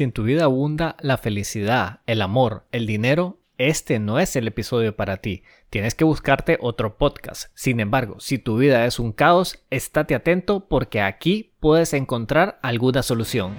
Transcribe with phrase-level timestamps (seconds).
[0.00, 4.48] Si en tu vida abunda la felicidad, el amor, el dinero, este no es el
[4.48, 5.42] episodio para ti.
[5.68, 7.50] Tienes que buscarte otro podcast.
[7.54, 13.02] Sin embargo, si tu vida es un caos, estate atento porque aquí puedes encontrar alguna
[13.02, 13.52] solución.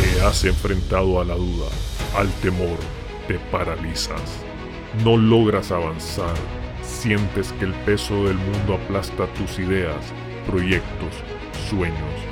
[0.00, 1.68] Te has enfrentado a la duda,
[2.16, 2.78] al temor,
[3.28, 4.42] te paralizas.
[5.04, 6.34] No logras avanzar.
[6.82, 10.12] Sientes que el peso del mundo aplasta tus ideas,
[10.48, 11.14] proyectos,
[11.70, 12.31] sueños.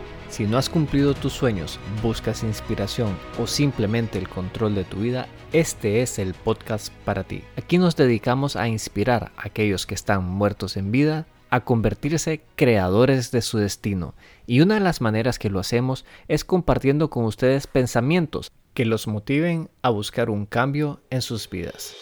[0.31, 5.27] Si no has cumplido tus sueños, buscas inspiración o simplemente el control de tu vida,
[5.51, 7.43] este es el podcast para ti.
[7.57, 13.31] Aquí nos dedicamos a inspirar a aquellos que están muertos en vida a convertirse creadores
[13.31, 14.15] de su destino.
[14.47, 19.07] Y una de las maneras que lo hacemos es compartiendo con ustedes pensamientos que los
[19.07, 21.93] motiven a buscar un cambio en sus vidas.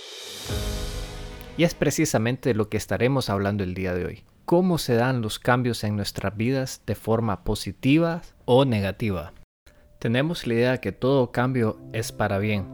[1.58, 5.38] Y es precisamente lo que estaremos hablando el día de hoy cómo se dan los
[5.38, 9.32] cambios en nuestras vidas de forma positiva o negativa.
[10.00, 12.66] Tenemos la idea que todo cambio es para bien.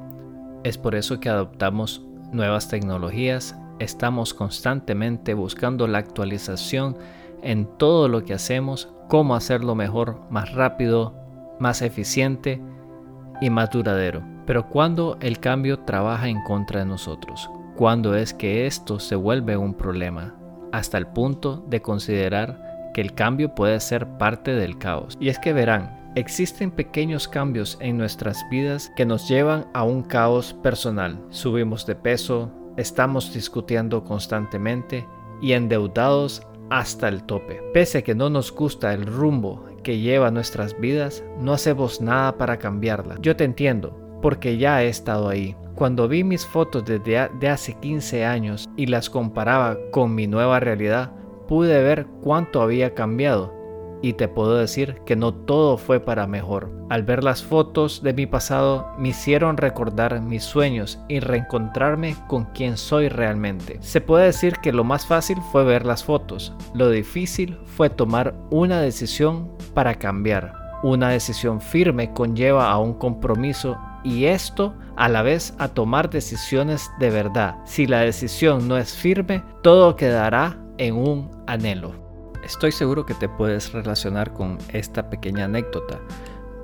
[0.64, 6.96] Es por eso que adoptamos nuevas tecnologías, estamos constantemente buscando la actualización
[7.44, 11.14] en todo lo que hacemos, cómo hacerlo mejor, más rápido,
[11.60, 12.62] más eficiente
[13.42, 14.24] y más duradero.
[14.46, 19.58] Pero cuando el cambio trabaja en contra de nosotros, cuando es que esto se vuelve
[19.58, 20.36] un problema,
[20.78, 25.18] hasta el punto de considerar que el cambio puede ser parte del caos.
[25.20, 30.04] Y es que verán, existen pequeños cambios en nuestras vidas que nos llevan a un
[30.04, 31.22] caos personal.
[31.30, 35.08] Subimos de peso, estamos discutiendo constantemente
[35.42, 37.62] y endeudados hasta el tope.
[37.74, 42.38] Pese a que no nos gusta el rumbo que lleva nuestras vidas, no hacemos nada
[42.38, 43.16] para cambiarla.
[43.22, 45.56] Yo te entiendo, porque ya he estado ahí.
[45.76, 50.62] Cuando vi mis fotos desde de hace 15 años y las comparaba con mi nueva
[50.62, 51.12] realidad,
[51.48, 53.54] pude ver cuánto había cambiado.
[54.02, 56.72] Y te puedo decir que no todo fue para mejor.
[56.90, 62.46] Al ver las fotos de mi pasado me hicieron recordar mis sueños y reencontrarme con
[62.46, 63.78] quien soy realmente.
[63.82, 66.54] Se puede decir que lo más fácil fue ver las fotos.
[66.74, 70.54] Lo difícil fue tomar una decisión para cambiar.
[70.84, 76.90] Una decisión firme conlleva a un compromiso y esto a la vez a tomar decisiones
[77.00, 77.56] de verdad.
[77.66, 81.94] Si la decisión no es firme, todo quedará en un anhelo.
[82.46, 86.00] Estoy seguro que te puedes relacionar con esta pequeña anécdota,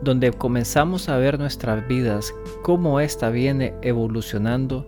[0.03, 4.87] donde comenzamos a ver nuestras vidas, cómo ésta viene evolucionando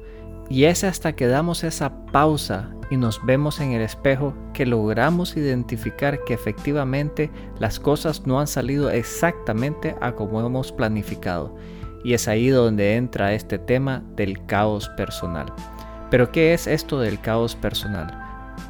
[0.49, 5.35] y es hasta que damos esa pausa y nos vemos en el espejo que logramos
[5.35, 11.55] identificar que efectivamente las cosas no han salido exactamente a como hemos planificado
[12.03, 15.51] y es ahí donde entra este tema del caos personal.
[16.09, 18.19] Pero ¿qué es esto del caos personal?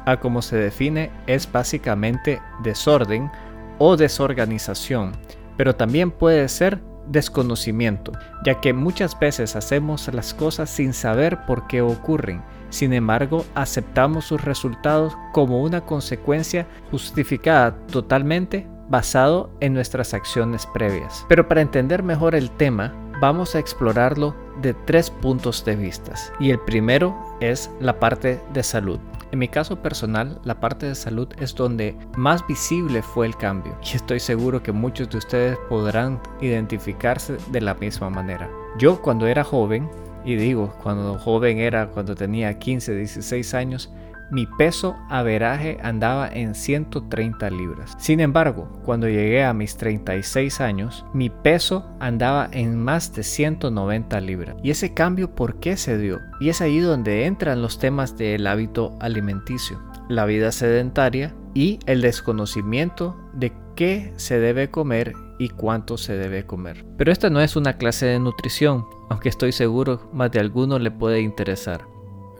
[0.06, 3.30] A como se define es básicamente desorden
[3.78, 5.12] o desorganización,
[5.56, 8.12] pero también puede ser desconocimiento,
[8.44, 12.42] ya que muchas veces hacemos las cosas sin saber por qué ocurren.
[12.70, 21.24] Sin embargo, aceptamos sus resultados como una consecuencia justificada totalmente basado en nuestras acciones previas.
[21.28, 26.14] Pero para entender mejor el tema, vamos a explorarlo de tres puntos de vista.
[26.40, 28.98] Y el primero es la parte de salud.
[29.32, 33.76] En mi caso personal, la parte de salud es donde más visible fue el cambio
[33.82, 38.48] y estoy seguro que muchos de ustedes podrán identificarse de la misma manera.
[38.78, 39.90] Yo cuando era joven,
[40.24, 43.90] y digo, cuando joven era cuando tenía 15, 16 años,
[44.34, 47.94] mi peso averaje andaba en 130 libras.
[47.98, 54.20] Sin embargo, cuando llegué a mis 36 años, mi peso andaba en más de 190
[54.20, 54.56] libras.
[54.60, 56.18] ¿Y ese cambio por qué se dio?
[56.40, 62.00] Y es ahí donde entran los temas del hábito alimenticio, la vida sedentaria y el
[62.00, 66.84] desconocimiento de qué se debe comer y cuánto se debe comer.
[66.98, 70.90] Pero esta no es una clase de nutrición, aunque estoy seguro más de alguno le
[70.90, 71.93] puede interesar.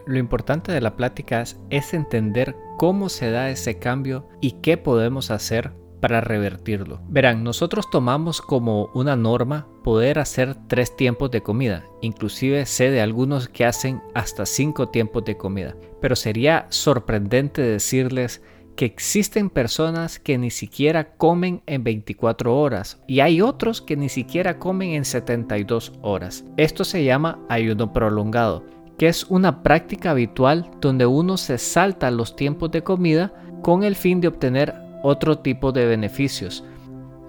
[0.07, 5.31] Lo importante de la plática es, entender cómo se da ese cambio y qué podemos
[5.31, 7.01] hacer para revertirlo.
[7.09, 11.85] Verán, nosotros tomamos como una norma poder hacer tres tiempos de comida.
[12.03, 15.75] Inclusive sé de algunos que hacen hasta cinco tiempos de comida.
[16.01, 18.43] Pero sería sorprendente decirles
[18.77, 24.09] que existen personas que ni siquiera comen en 24 horas y hay otros que ni
[24.09, 26.45] siquiera comen en 72 horas.
[26.57, 28.65] Esto se llama ayuno prolongado,
[28.99, 33.33] que es una práctica habitual donde uno se salta los tiempos de comida
[33.63, 36.65] con el fin de obtener otro tipo de beneficios.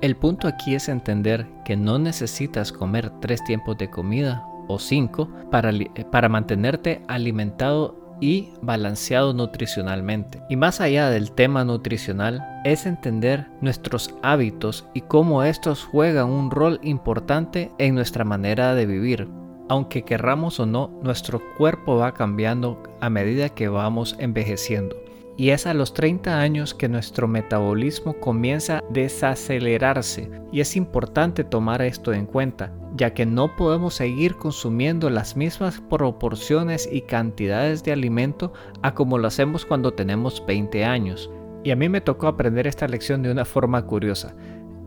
[0.01, 5.29] El punto aquí es entender que no necesitas comer tres tiempos de comida o cinco
[5.51, 5.71] para,
[6.11, 10.41] para mantenerte alimentado y balanceado nutricionalmente.
[10.49, 16.51] Y más allá del tema nutricional, es entender nuestros hábitos y cómo estos juegan un
[16.51, 19.27] rol importante en nuestra manera de vivir.
[19.67, 24.95] Aunque querramos o no, nuestro cuerpo va cambiando a medida que vamos envejeciendo.
[25.37, 31.43] Y es a los 30 años que nuestro metabolismo comienza a desacelerarse y es importante
[31.43, 37.83] tomar esto en cuenta, ya que no podemos seguir consumiendo las mismas proporciones y cantidades
[37.83, 41.29] de alimento a como lo hacemos cuando tenemos 20 años.
[41.65, 44.35] Y a mí me tocó aprender esta lección de una forma curiosa.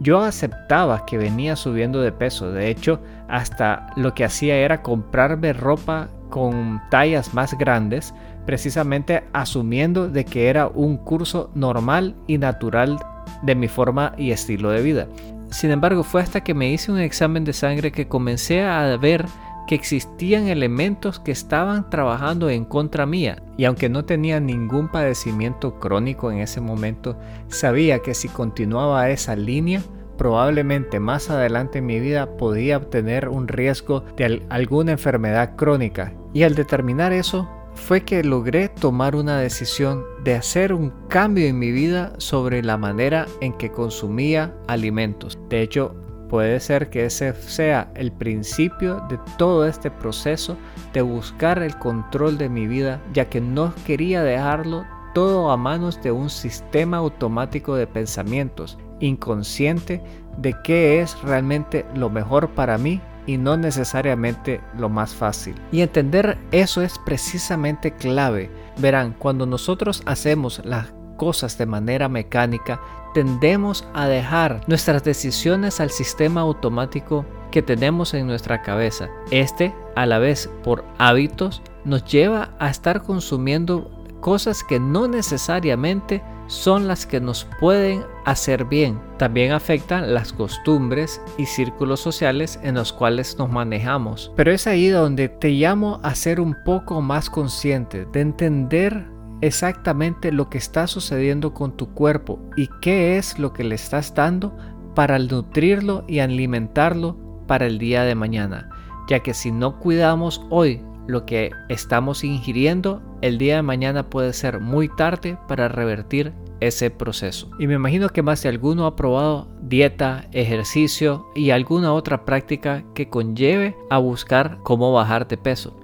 [0.01, 5.53] Yo aceptaba que venía subiendo de peso, de hecho, hasta lo que hacía era comprarme
[5.53, 8.15] ropa con tallas más grandes
[8.49, 12.99] precisamente asumiendo de que era un curso normal y natural
[13.43, 15.07] de mi forma y estilo de vida.
[15.51, 19.27] Sin embargo, fue hasta que me hice un examen de sangre que comencé a ver
[19.69, 23.43] que existían elementos que estaban trabajando en contra mía.
[23.59, 27.19] Y aunque no tenía ningún padecimiento crónico en ese momento,
[27.49, 29.83] sabía que si continuaba esa línea,
[30.17, 36.15] probablemente más adelante en mi vida podía obtener un riesgo de alguna enfermedad crónica.
[36.33, 41.59] Y al determinar eso, fue que logré tomar una decisión de hacer un cambio en
[41.59, 45.39] mi vida sobre la manera en que consumía alimentos.
[45.51, 45.95] De hecho,
[46.29, 50.57] puede ser que ese sea el principio de todo este proceso
[50.93, 54.85] de buscar el control de mi vida, ya que no quería dejarlo
[55.15, 60.03] todo a manos de un sistema automático de pensamientos, inconsciente
[60.37, 65.55] de qué es realmente lo mejor para mí y no necesariamente lo más fácil.
[65.71, 68.51] Y entender eso es precisamente clave.
[68.79, 72.81] Verán, cuando nosotros hacemos las cosas de manera mecánica,
[73.15, 79.09] tendemos a dejar nuestras decisiones al sistema automático que tenemos en nuestra cabeza.
[79.31, 83.91] Este, a la vez por hábitos, nos lleva a estar consumiendo
[84.21, 88.99] cosas que no necesariamente son las que nos pueden hacer bien.
[89.19, 94.33] También afectan las costumbres y círculos sociales en los cuales nos manejamos.
[94.35, 99.07] Pero es ahí donde te llamo a ser un poco más consciente, de entender
[99.41, 104.15] exactamente lo que está sucediendo con tu cuerpo y qué es lo que le estás
[104.15, 104.57] dando
[104.95, 108.69] para nutrirlo y alimentarlo para el día de mañana.
[109.09, 114.33] Ya que si no cuidamos hoy lo que estamos ingiriendo, el día de mañana puede
[114.33, 117.51] ser muy tarde para revertir ese proceso.
[117.59, 122.85] Y me imagino que más de alguno ha probado dieta, ejercicio y alguna otra práctica
[122.95, 125.81] que conlleve a buscar cómo bajar de peso.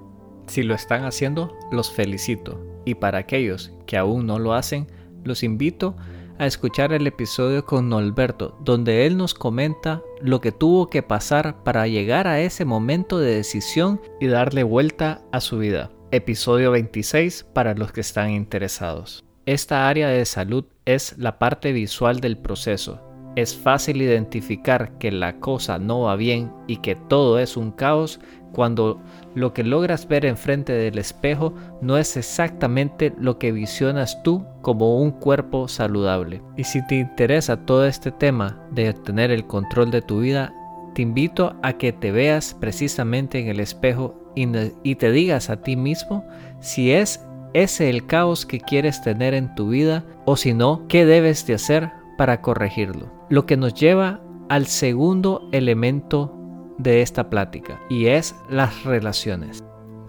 [0.47, 2.74] Si lo están haciendo, los felicito.
[2.85, 4.87] Y para aquellos que aún no lo hacen,
[5.23, 5.95] los invito
[6.37, 11.63] a escuchar el episodio con Norberto, donde él nos comenta lo que tuvo que pasar
[11.63, 15.91] para llegar a ese momento de decisión y darle vuelta a su vida.
[16.11, 19.23] Episodio 26 para los que están interesados.
[19.45, 23.01] Esta área de salud es la parte visual del proceso.
[23.35, 28.19] Es fácil identificar que la cosa no va bien y que todo es un caos
[28.55, 29.01] cuando
[29.35, 34.97] lo que logras ver enfrente del espejo no es exactamente lo que visionas tú como
[34.97, 36.41] un cuerpo saludable.
[36.55, 40.53] Y si te interesa todo este tema de tener el control de tu vida,
[40.93, 45.75] te invito a que te veas precisamente en el espejo y, te digas a ti
[45.75, 46.25] mismo
[46.61, 51.05] si es ese el caos que quieres tener en tu vida o si no, qué
[51.05, 53.11] debes de hacer para corregirlo.
[53.29, 56.33] Lo que nos lleva al segundo elemento
[56.77, 59.63] de esta plática y es las relaciones.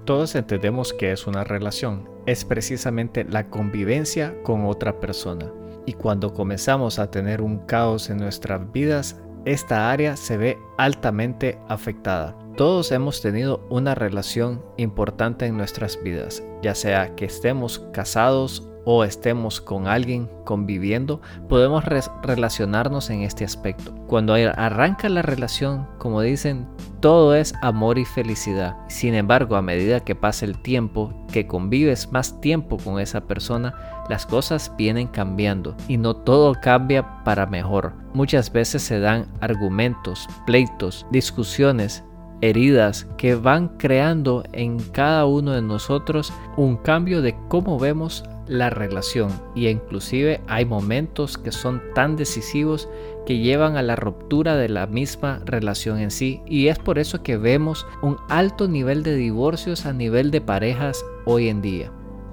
[0.05, 5.51] Todos entendemos que es una relación, es precisamente la convivencia con otra persona.
[5.85, 11.59] Y cuando comenzamos a tener un caos en nuestras vidas, esta área se ve altamente
[11.69, 12.37] afectada.
[12.57, 19.05] Todos hemos tenido una relación importante en nuestras vidas, ya sea que estemos casados o
[19.05, 21.21] estemos con alguien conviviendo,
[21.51, 23.95] podemos relacionarnos en este aspecto.
[24.07, 26.67] Cuando arranca la relación, como dicen,
[27.01, 28.75] todo es amor y felicidad.
[28.89, 33.75] Sin embargo, a medida que pasa el tiempo, que convives más tiempo con esa persona,
[34.09, 37.93] las cosas vienen cambiando y no todo cambia para mejor.
[38.15, 42.03] Muchas veces se dan argumentos, pleitos, discusiones
[42.41, 48.71] heridas que van creando en cada uno de nosotros un cambio de cómo vemos la
[48.71, 52.89] relación y inclusive hay momentos que son tan decisivos
[53.25, 57.23] que llevan a la ruptura de la misma relación en sí y es por eso
[57.23, 61.91] que vemos un alto nivel de divorcios a nivel de parejas hoy en día.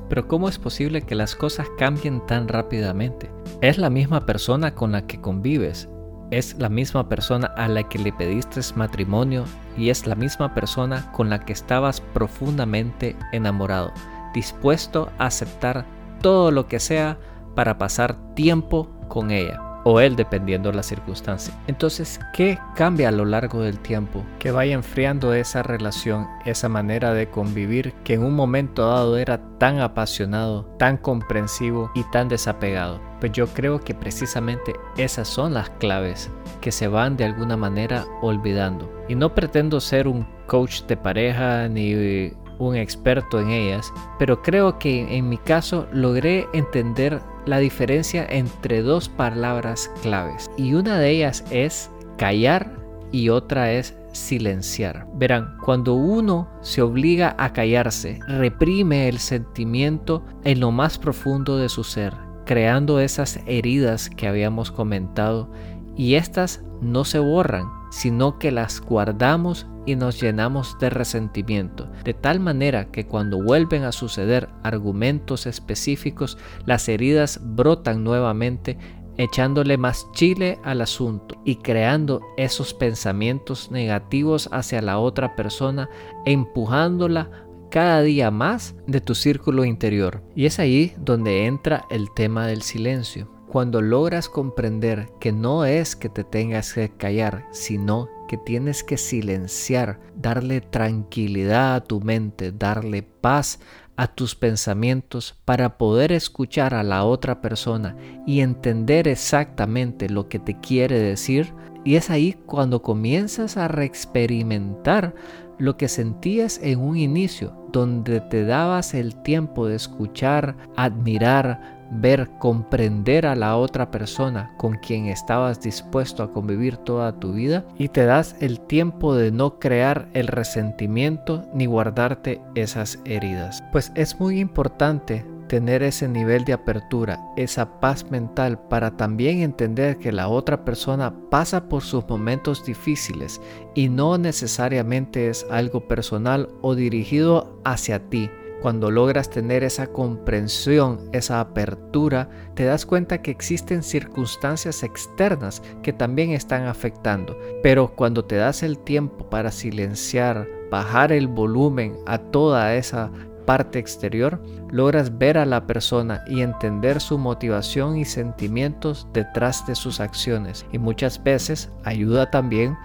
[0.10, 3.32] Pero ¿cómo es posible que las cosas cambien tan rápidamente?
[3.62, 5.90] Es la misma persona con la que convives,
[6.38, 9.46] es la misma persona a la que le pediste matrimonio
[9.78, 13.92] y es la misma persona con la que estabas profundamente enamorado,
[14.34, 15.86] dispuesto a aceptar
[16.22, 17.18] todo lo que sea
[17.56, 21.54] para pasar tiempo con ella o él dependiendo de la circunstancia.
[21.68, 24.24] Entonces, ¿qué cambia a lo largo del tiempo?
[24.40, 29.42] Que vaya enfriando esa relación, esa manera de convivir que en un momento dado era
[29.60, 33.02] tan apasionado, tan comprensivo y tan desapegado.
[33.24, 38.06] Pues yo creo que precisamente esas son las claves que se van de alguna manera
[38.22, 38.92] olvidando.
[39.08, 44.78] Y no pretendo ser un coach de pareja ni un experto en ellas, pero creo
[44.78, 51.12] que en mi caso logré entender la diferencia entre dos palabras claves y una de
[51.12, 52.76] ellas es callar
[53.14, 55.08] y otra es silenciar.
[55.14, 61.70] Verán, cuando uno se obliga a callarse, reprime el sentimiento en lo más profundo de
[61.70, 62.14] su ser,
[62.46, 65.50] creando esas heridas que habíamos comentado
[65.96, 72.14] y estas no se borran, sino que las guardamos y nos llenamos de resentimiento, de
[72.14, 78.78] tal manera que cuando vuelven a suceder argumentos específicos, las heridas brotan nuevamente
[79.18, 85.90] echándole más chile al asunto y creando esos pensamientos negativos hacia la otra persona,
[86.26, 87.43] empujándola
[87.74, 90.22] cada día más de tu círculo interior.
[90.36, 93.32] Y es ahí donde entra el tema del silencio.
[93.48, 98.98] Cuando logras comprender que no es que te tengas que callar, sino que tienes que
[98.98, 103.60] silenciar, darle tranquilidad a tu mente, darle paz
[103.96, 107.96] a tus pensamientos para poder escuchar a la otra persona
[108.28, 111.56] y entender exactamente lo que te quiere decir.
[111.84, 115.16] Y es ahí cuando comienzas a reexperimentar
[115.58, 122.30] lo que sentías en un inicio, donde te dabas el tiempo de escuchar, admirar, ver,
[122.40, 127.90] comprender a la otra persona con quien estabas dispuesto a convivir toda tu vida y
[127.90, 133.64] te das el tiempo de no crear el resentimiento ni guardarte esas heridas.
[133.72, 140.00] Pues es muy importante tener ese nivel de apertura, esa paz mental para también entender
[140.00, 143.40] que la otra persona pasa por sus momentos difíciles
[143.76, 148.32] y no necesariamente es algo personal o dirigido hacia ti
[148.64, 155.94] cuando logras tener esa comprensión, esa apertura, te das cuenta que existen circunstancias externas que
[155.94, 157.38] también están afectando.
[157.62, 163.12] Pero cuando te das el tiempo para silenciar, bajar el volumen a toda esa
[163.46, 169.76] parte exterior, logras ver a la persona y entender su motivación y sentimientos detrás de
[169.76, 170.66] sus acciones.
[170.72, 172.78] Y muchas veces ayuda también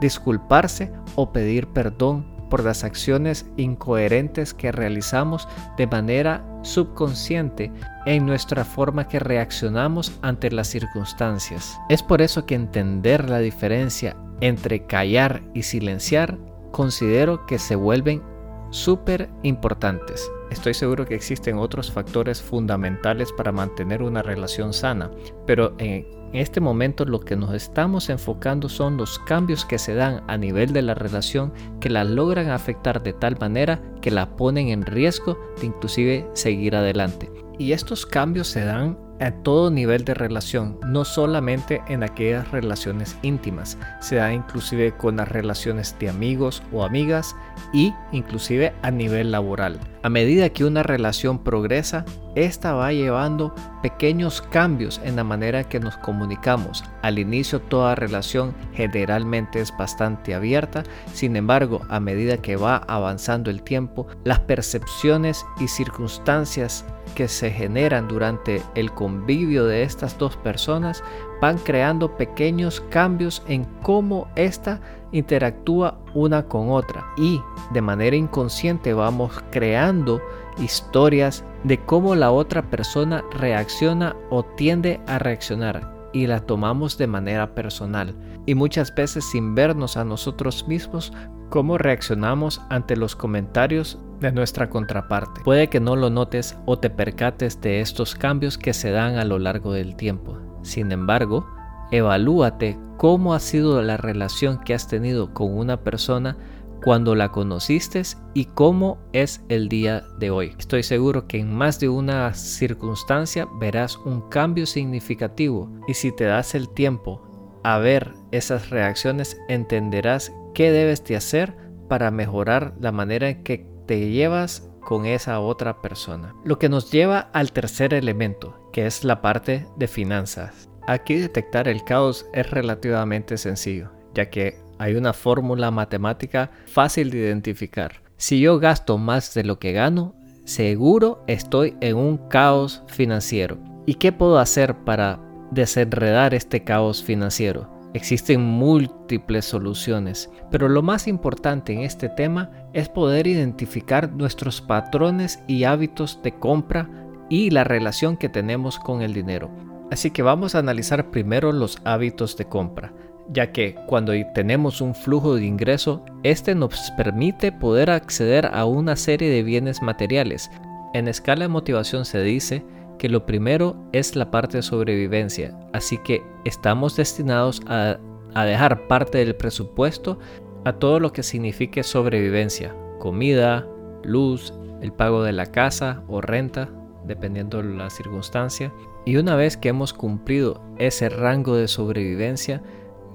[0.00, 7.72] disculparse o pedir perdón por las acciones incoherentes que realizamos de manera subconsciente
[8.06, 11.78] en nuestra forma que reaccionamos ante las circunstancias.
[11.88, 16.38] Es por eso que entender la diferencia entre callar y silenciar
[16.70, 18.22] considero que se vuelven
[18.70, 20.30] súper importantes.
[20.50, 25.10] Estoy seguro que existen otros factores fundamentales para mantener una relación sana,
[25.46, 30.22] pero en este momento lo que nos estamos enfocando son los cambios que se dan
[30.28, 34.68] a nivel de la relación que la logran afectar de tal manera que la ponen
[34.68, 37.30] en riesgo de inclusive seguir adelante.
[37.58, 43.16] Y estos cambios se dan a todo nivel de relación, no solamente en aquellas relaciones
[43.22, 47.36] íntimas, se da inclusive con las relaciones de amigos o amigas
[47.72, 49.78] y inclusive a nivel laboral.
[50.02, 55.80] A medida que una relación progresa, esta va llevando pequeños cambios en la manera que
[55.80, 56.84] nos comunicamos.
[57.02, 63.50] Al inicio toda relación generalmente es bastante abierta, sin embargo a medida que va avanzando
[63.50, 66.84] el tiempo, las percepciones y circunstancias
[67.14, 71.02] que se generan durante el convivio de estas dos personas
[71.40, 74.80] van creando pequeños cambios en cómo ésta
[75.12, 77.40] interactúa una con otra y
[77.72, 80.20] de manera inconsciente vamos creando
[80.58, 87.06] historias de cómo la otra persona reacciona o tiende a reaccionar y la tomamos de
[87.06, 88.14] manera personal
[88.46, 91.12] y muchas veces sin vernos a nosotros mismos
[91.50, 95.42] cómo reaccionamos ante los comentarios de nuestra contraparte.
[95.42, 99.24] Puede que no lo notes o te percates de estos cambios que se dan a
[99.24, 100.38] lo largo del tiempo.
[100.62, 101.46] Sin embargo,
[101.90, 106.36] evalúate cómo ha sido la relación que has tenido con una persona
[106.82, 108.02] cuando la conociste
[108.34, 110.54] y cómo es el día de hoy.
[110.58, 116.24] Estoy seguro que en más de una circunstancia verás un cambio significativo y si te
[116.24, 117.22] das el tiempo
[117.62, 121.54] a ver esas reacciones entenderás qué debes de hacer
[121.88, 126.34] para mejorar la manera en que te llevas con esa otra persona.
[126.44, 130.68] Lo que nos lleva al tercer elemento, que es la parte de finanzas.
[130.86, 137.18] Aquí detectar el caos es relativamente sencillo, ya que hay una fórmula matemática fácil de
[137.18, 138.00] identificar.
[138.16, 143.58] Si yo gasto más de lo que gano, seguro estoy en un caos financiero.
[143.84, 145.20] ¿Y qué puedo hacer para
[145.50, 147.68] desenredar este caos financiero?
[147.92, 155.42] Existen múltiples soluciones, pero lo más importante en este tema es poder identificar nuestros patrones
[155.46, 156.88] y hábitos de compra
[157.28, 159.50] y la relación que tenemos con el dinero.
[159.90, 162.94] Así que vamos a analizar primero los hábitos de compra,
[163.32, 168.96] ya que cuando tenemos un flujo de ingreso, este nos permite poder acceder a una
[168.96, 170.50] serie de bienes materiales.
[170.94, 172.64] En escala de motivación se dice
[172.98, 177.98] que lo primero es la parte de sobrevivencia, así que estamos destinados a,
[178.44, 180.18] dejar parte del presupuesto
[180.64, 183.66] a todo lo que signifique sobrevivencia, comida,
[184.04, 186.68] luz, el pago de la casa o renta,
[187.06, 188.72] dependiendo de la circunstancia.
[189.06, 192.62] Y una vez que hemos cumplido ese rango de sobrevivencia,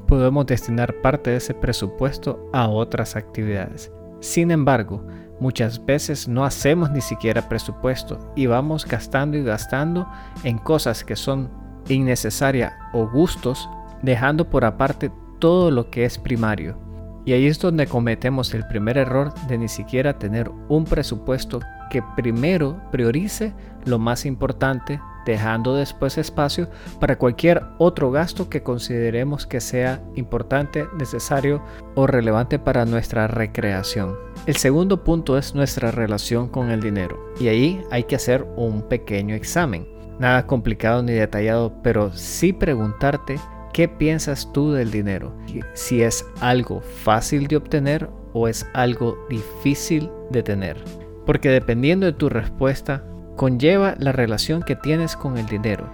[0.05, 3.91] podemos destinar parte de ese presupuesto a otras actividades.
[4.21, 5.05] Sin embargo,
[5.39, 10.07] Muchas veces no hacemos ni siquiera presupuesto y vamos gastando y gastando
[10.43, 11.49] en cosas que son
[11.89, 13.69] innecesarias o gustos,
[14.01, 16.77] dejando por aparte todo lo que es primario.
[17.25, 21.59] Y ahí es donde cometemos el primer error de ni siquiera tener un presupuesto
[21.89, 29.45] que primero priorice lo más importante dejando después espacio para cualquier otro gasto que consideremos
[29.45, 31.61] que sea importante, necesario
[31.95, 34.15] o relevante para nuestra recreación.
[34.45, 38.83] El segundo punto es nuestra relación con el dinero y ahí hay que hacer un
[38.83, 39.87] pequeño examen.
[40.19, 43.37] Nada complicado ni detallado, pero sí preguntarte
[43.73, 45.35] qué piensas tú del dinero.
[45.73, 50.77] Si es algo fácil de obtener o es algo difícil de tener.
[51.25, 53.03] Porque dependiendo de tu respuesta,
[53.35, 55.89] conlleva la relación que tienes con el dinero.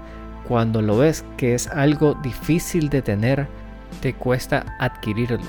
[0.48, 3.48] Cuando lo ves que es algo difícil de tener,
[4.02, 5.40] te cuesta adquirirlo.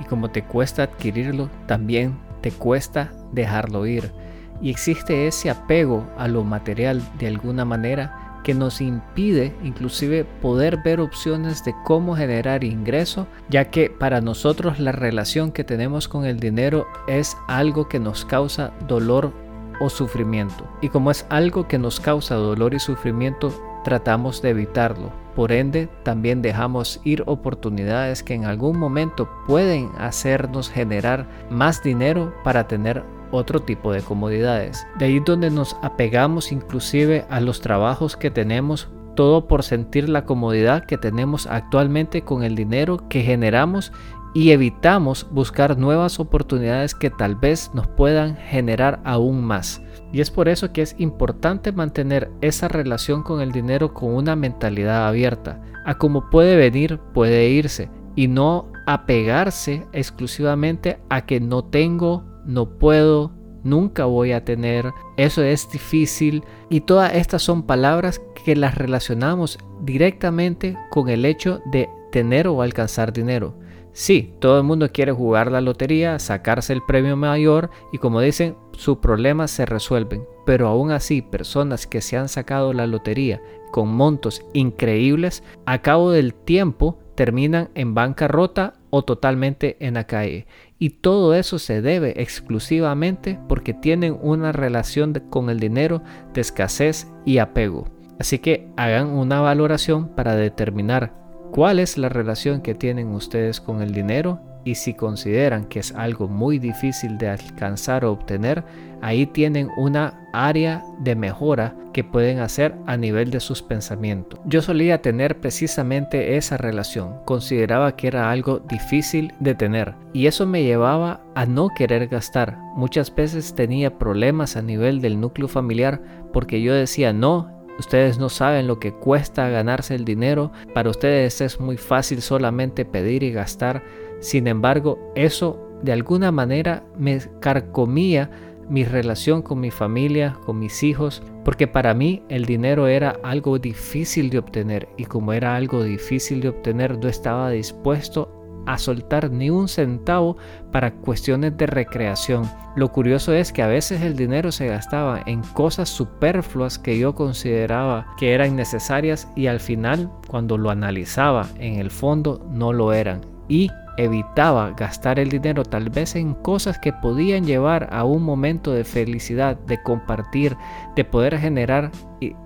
[0.00, 4.12] Y como te cuesta adquirirlo, también te cuesta dejarlo ir.
[4.60, 10.78] Y existe ese apego a lo material de alguna manera que nos impide inclusive poder
[10.82, 16.24] ver opciones de cómo generar ingreso, ya que para nosotros la relación que tenemos con
[16.24, 19.32] el dinero es algo que nos causa dolor
[19.80, 20.64] o sufrimiento.
[20.80, 23.52] Y como es algo que nos causa dolor y sufrimiento,
[23.84, 25.12] tratamos de evitarlo.
[25.34, 32.34] Por ende, también dejamos ir oportunidades que en algún momento pueden hacernos generar más dinero
[32.44, 34.86] para tener otro tipo de comodidades.
[34.98, 40.24] De ahí donde nos apegamos inclusive a los trabajos que tenemos todo por sentir la
[40.24, 43.92] comodidad que tenemos actualmente con el dinero que generamos
[44.38, 49.82] y evitamos buscar nuevas oportunidades que tal vez nos puedan generar aún más.
[50.12, 54.36] Y es por eso que es importante mantener esa relación con el dinero con una
[54.36, 55.60] mentalidad abierta.
[55.84, 57.90] A como puede venir, puede irse.
[58.14, 63.32] Y no apegarse exclusivamente a que no tengo, no puedo,
[63.64, 66.44] nunca voy a tener, eso es difícil.
[66.70, 72.62] Y todas estas son palabras que las relacionamos directamente con el hecho de tener o
[72.62, 73.56] alcanzar dinero.
[73.98, 78.54] Sí, todo el mundo quiere jugar la lotería, sacarse el premio mayor y como dicen,
[78.70, 80.22] sus problemas se resuelven.
[80.46, 86.12] Pero aún así, personas que se han sacado la lotería con montos increíbles, a cabo
[86.12, 90.46] del tiempo terminan en bancarrota o totalmente en la calle.
[90.78, 97.08] Y todo eso se debe exclusivamente porque tienen una relación con el dinero de escasez
[97.24, 97.88] y apego.
[98.20, 101.17] Así que hagan una valoración para determinar
[101.50, 105.94] cuál es la relación que tienen ustedes con el dinero y si consideran que es
[105.94, 108.64] algo muy difícil de alcanzar o obtener,
[109.00, 114.38] ahí tienen una área de mejora que pueden hacer a nivel de sus pensamientos.
[114.44, 120.46] Yo solía tener precisamente esa relación, consideraba que era algo difícil de tener y eso
[120.46, 122.58] me llevaba a no querer gastar.
[122.76, 128.28] Muchas veces tenía problemas a nivel del núcleo familiar porque yo decía no, Ustedes no
[128.28, 130.50] saben lo que cuesta ganarse el dinero.
[130.74, 133.84] Para ustedes es muy fácil solamente pedir y gastar.
[134.20, 138.30] Sin embargo, eso de alguna manera me carcomía
[138.68, 143.58] mi relación con mi familia, con mis hijos, porque para mí el dinero era algo
[143.58, 148.37] difícil de obtener y como era algo difícil de obtener no estaba dispuesto
[148.68, 150.36] a soltar ni un centavo
[150.70, 152.48] para cuestiones de recreación.
[152.76, 157.14] Lo curioso es que a veces el dinero se gastaba en cosas superfluas que yo
[157.14, 162.92] consideraba que eran necesarias y al final cuando lo analizaba en el fondo no lo
[162.92, 163.22] eran.
[163.48, 168.72] Y evitaba gastar el dinero tal vez en cosas que podían llevar a un momento
[168.72, 170.56] de felicidad, de compartir,
[170.94, 171.90] de poder generar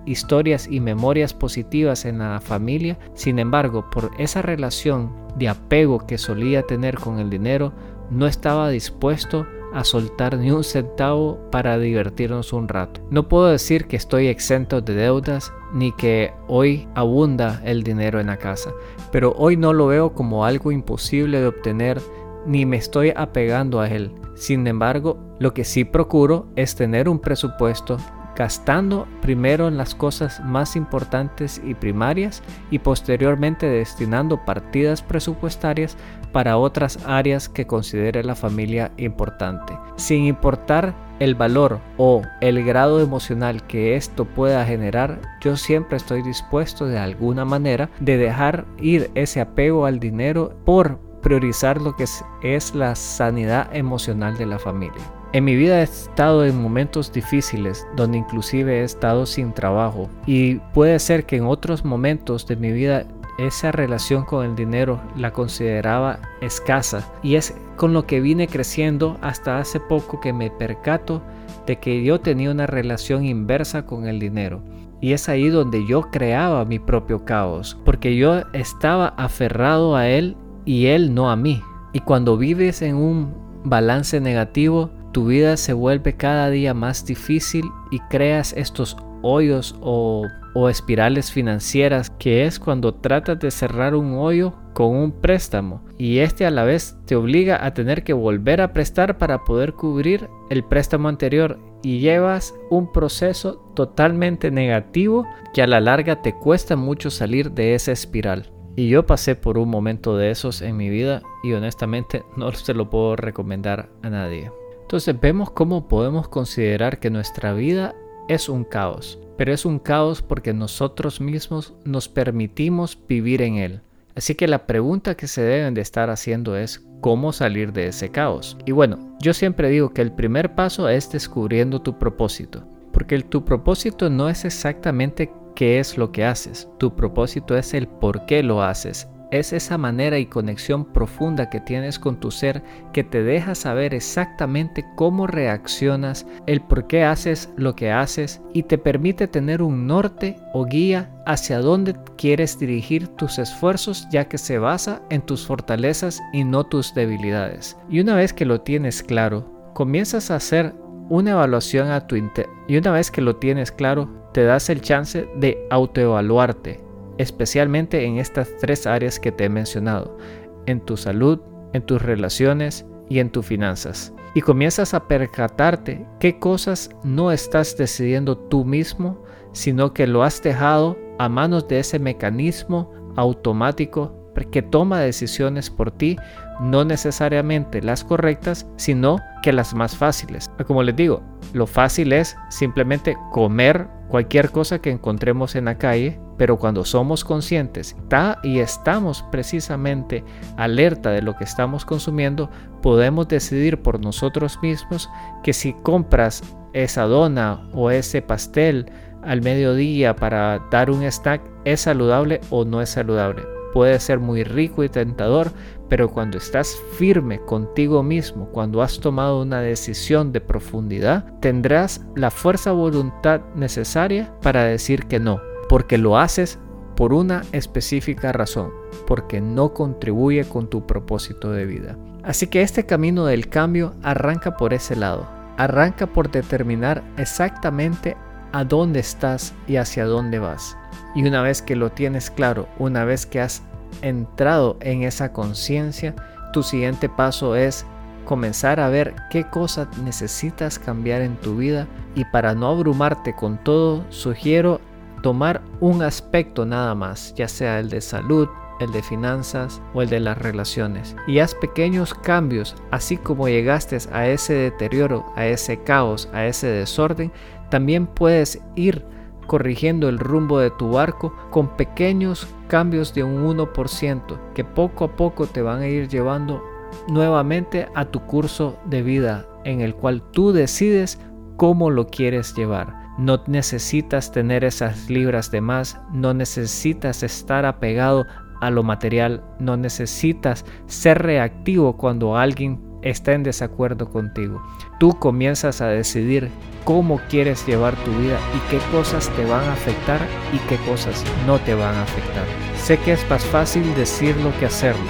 [0.05, 2.97] historias y memorias positivas en la familia.
[3.13, 7.73] Sin embargo, por esa relación de apego que solía tener con el dinero,
[8.09, 13.01] no estaba dispuesto a soltar ni un centavo para divertirnos un rato.
[13.09, 18.27] No puedo decir que estoy exento de deudas ni que hoy abunda el dinero en
[18.27, 18.71] la casa,
[19.11, 21.99] pero hoy no lo veo como algo imposible de obtener
[22.45, 24.11] ni me estoy apegando a él.
[24.35, 27.97] Sin embargo, lo que sí procuro es tener un presupuesto
[28.35, 32.41] gastando primero en las cosas más importantes y primarias
[32.71, 35.97] y posteriormente destinando partidas presupuestarias
[36.31, 42.99] para otras áreas que considere la familia importante, sin importar el valor o el grado
[42.99, 49.11] emocional que esto pueda generar, yo siempre estoy dispuesto de alguna manera de dejar ir
[49.15, 52.05] ese apego al dinero por priorizar lo que
[52.43, 55.22] es, la sanidad emocional de la familia.
[55.33, 60.57] En mi vida he estado en momentos difíciles donde inclusive he estado sin trabajo y
[60.75, 63.07] puede ser que en otros momentos de mi vida
[63.39, 69.17] esa relación con el dinero la consideraba escasa y es con lo que vine creciendo
[69.21, 71.23] hasta hace poco que me percato
[71.65, 74.61] de que yo tenía una relación inversa con el dinero.
[75.01, 80.37] Y es ahí donde yo creaba mi propio caos, porque yo estaba aferrado a él
[80.63, 81.61] y él no a mí.
[81.91, 83.33] Y cuando vives en un
[83.65, 90.27] balance negativo, tu vida se vuelve cada día más difícil y creas estos hoyos o,
[90.69, 96.45] espirales financieras, que es cuando tratas de cerrar un hoyo con un préstamo y este
[96.45, 100.63] a la vez te obliga a tener que volver a prestar para poder cubrir el
[100.63, 107.09] préstamo anterior y llevas un proceso totalmente negativo que a la larga te cuesta mucho
[107.09, 108.51] salir de esa espiral.
[108.75, 112.73] Y yo pasé por un momento de esos en mi vida y honestamente no se
[112.73, 114.51] lo puedo recomendar a nadie.
[114.93, 117.95] Entonces vemos cómo podemos considerar que nuestra vida
[118.27, 123.81] es un caos, pero es un caos porque nosotros mismos nos permitimos vivir en él.
[124.15, 128.09] Así que la pregunta que se deben de estar haciendo es cómo salir de ese
[128.09, 128.55] caos.
[128.67, 133.43] Y bueno, yo siempre digo que el primer paso es descubriendo tu propósito, porque tu
[133.43, 138.43] propósito no es exactamente qué es lo que haces, tu propósito es el por qué
[138.43, 142.61] lo haces, es esa manera y conexión profunda que tienes con tu ser
[142.93, 148.63] que te deja saber exactamente cómo reaccionas, el por qué haces lo que haces y
[148.63, 154.37] te permite tener un norte o guía hacia dónde quieres dirigir tus esfuerzos ya que
[154.37, 157.75] se basa en tus fortalezas y no tus debilidades.
[157.89, 160.75] Y una vez que lo tienes claro, comienzas a hacer
[161.09, 165.27] una evaluación a tu y una vez que lo tienes claro, te das el chance
[165.35, 170.17] de autoevaluarte especialmente en estas tres áreas que te he mencionado,
[170.65, 171.39] en tu salud,
[171.73, 174.13] en tus relaciones y en tus finanzas.
[174.35, 180.41] Y comienzas a percatarte qué cosas no estás decidiendo tú mismo, sino que lo has
[180.41, 186.17] dejado a manos de ese mecanismo automático que toma decisiones por ti,
[186.59, 190.49] no necesariamente las correctas, sino que las más fáciles.
[190.67, 191.21] Como les digo,
[191.53, 197.23] lo fácil es simplemente comer cualquier cosa que encontremos en la calle, pero cuando somos
[197.23, 197.95] conscientes
[198.43, 200.23] y estamos precisamente
[200.57, 202.49] alerta de lo que estamos consumiendo,
[202.81, 205.09] podemos decidir por nosotros mismos
[205.43, 206.43] que si compras
[206.73, 208.91] esa dona o ese pastel
[209.21, 213.43] al mediodía para dar un snack es saludable o no es saludable.
[213.73, 215.51] Puede ser muy rico y tentador,
[215.89, 222.29] pero cuando estás firme contigo mismo, cuando has tomado una decisión de profundidad, tendrás la
[222.29, 226.59] fuerza voluntad necesaria para decir que no, porque lo haces
[226.95, 228.71] por una específica razón,
[229.07, 231.97] porque no contribuye con tu propósito de vida.
[232.23, 238.15] Así que este camino del cambio arranca por ese lado, arranca por determinar exactamente
[238.51, 240.77] a dónde estás y hacia dónde vas.
[241.15, 243.63] Y una vez que lo tienes claro, una vez que has
[244.01, 246.15] entrado en esa conciencia,
[246.53, 247.85] tu siguiente paso es
[248.25, 253.57] comenzar a ver qué cosas necesitas cambiar en tu vida y para no abrumarte con
[253.63, 254.79] todo, sugiero
[255.23, 258.47] tomar un aspecto nada más, ya sea el de salud,
[258.79, 261.15] el de finanzas o el de las relaciones.
[261.25, 266.67] Y haz pequeños cambios, así como llegaste a ese deterioro, a ese caos, a ese
[266.67, 267.31] desorden,
[267.71, 269.03] también puedes ir
[269.47, 275.15] corrigiendo el rumbo de tu barco con pequeños cambios de un 1% que poco a
[275.15, 276.63] poco te van a ir llevando
[277.07, 281.19] nuevamente a tu curso de vida en el cual tú decides
[281.57, 283.02] cómo lo quieres llevar.
[283.17, 288.25] No necesitas tener esas libras de más, no necesitas estar apegado
[288.59, 294.63] a lo material, no necesitas ser reactivo cuando alguien está en desacuerdo contigo.
[294.99, 296.49] Tú comienzas a decidir
[296.85, 300.19] cómo quieres llevar tu vida y qué cosas te van a afectar
[300.51, 302.45] y qué cosas no te van a afectar.
[302.77, 305.05] Sé que es más fácil decirlo que hacerlo,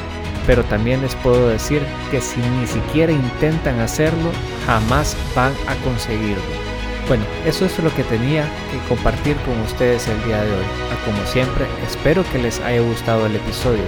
[0.45, 4.31] pero también les puedo decir que si ni siquiera intentan hacerlo,
[4.65, 6.72] jamás van a conseguirlo.
[7.07, 10.65] Bueno, eso es lo que tenía que compartir con ustedes el día de hoy.
[10.89, 13.83] Ah, como siempre, espero que les haya gustado el episodio.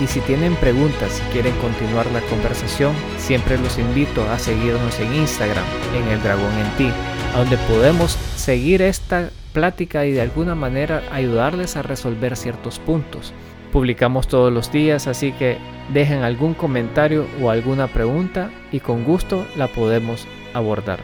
[0.00, 5.14] Y si tienen preguntas, si quieren continuar la conversación, siempre los invito a seguirnos en
[5.14, 5.64] Instagram,
[5.96, 6.92] en el Dragón en Ti,
[7.34, 13.34] donde podemos seguir esta plática y de alguna manera ayudarles a resolver ciertos puntos.
[13.72, 15.58] Publicamos todos los días, así que
[15.92, 21.00] dejen algún comentario o alguna pregunta y con gusto la podemos abordar.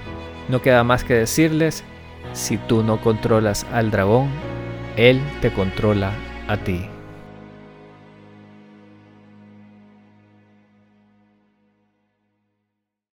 [0.49, 1.85] No queda más que decirles,
[2.33, 4.29] si tú no controlas al dragón,
[4.97, 6.13] él te controla
[6.49, 6.89] a ti.